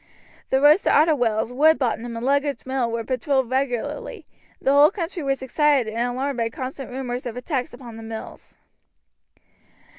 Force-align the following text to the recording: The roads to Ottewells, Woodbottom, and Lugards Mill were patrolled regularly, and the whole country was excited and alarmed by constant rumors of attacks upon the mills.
The 0.49 0.59
roads 0.59 0.81
to 0.81 0.89
Ottewells, 0.89 1.51
Woodbottom, 1.51 2.03
and 2.17 2.25
Lugards 2.25 2.65
Mill 2.65 2.91
were 2.91 3.03
patrolled 3.03 3.51
regularly, 3.51 4.25
and 4.57 4.67
the 4.67 4.71
whole 4.71 4.89
country 4.89 5.21
was 5.21 5.43
excited 5.43 5.93
and 5.93 6.13
alarmed 6.15 6.37
by 6.37 6.49
constant 6.49 6.89
rumors 6.89 7.27
of 7.27 7.37
attacks 7.37 7.71
upon 7.71 7.97
the 7.97 8.01
mills. 8.01 8.57